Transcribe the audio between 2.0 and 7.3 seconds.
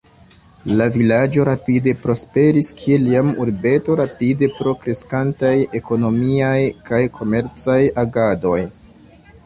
prosperis kiel jam urbeto rapide pro kreskantaj ekonomiaj kaj